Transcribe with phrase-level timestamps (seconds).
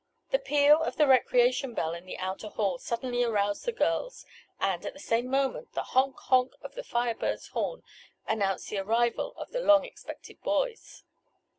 [0.31, 4.25] The peal of the recreation bell in the outer hall suddenly aroused the girls,
[4.59, 7.83] and, at the same moment the "honk honk" of the Fire Bird's horn
[8.25, 11.03] announced the arrival of the long expected boys.